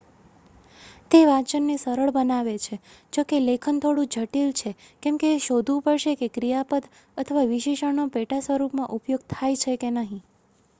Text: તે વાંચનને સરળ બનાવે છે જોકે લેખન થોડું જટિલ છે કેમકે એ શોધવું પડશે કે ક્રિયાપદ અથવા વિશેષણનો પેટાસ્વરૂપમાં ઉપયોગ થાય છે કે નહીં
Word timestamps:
તે 1.11 1.19
વાંચનને 1.25 1.75
સરળ 1.79 2.11
બનાવે 2.15 2.55
છે 2.63 2.79
જોકે 3.13 3.41
લેખન 3.41 3.81
થોડું 3.81 4.09
જટિલ 4.15 4.49
છે 4.55 4.73
કેમકે 5.03 5.31
એ 5.31 5.45
શોધવું 5.45 5.85
પડશે 5.85 6.17
કે 6.17 6.33
ક્રિયાપદ 6.33 6.91
અથવા 7.17 7.47
વિશેષણનો 7.49 8.09
પેટાસ્વરૂપમાં 8.13 8.93
ઉપયોગ 8.95 9.31
થાય 9.31 9.63
છે 9.63 9.79
કે 9.79 9.95
નહીં 9.95 10.21